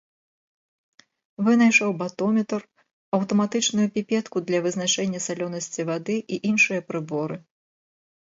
Вынайшаў 1.47 1.89
батометр, 2.01 2.61
аўтаматычную 3.19 3.85
піпетку 3.97 4.37
для 4.49 4.59
вызначэння 4.67 5.19
салёнасці 5.27 5.81
вады 5.93 6.15
і 6.17 6.35
іншыя 6.53 6.81
прыборы. 6.89 7.35